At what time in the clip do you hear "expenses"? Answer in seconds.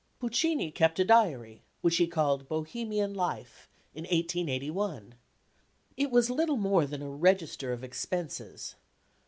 7.83-8.73